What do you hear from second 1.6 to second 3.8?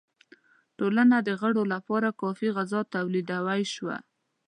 لپاره کافی غذا تولیدولای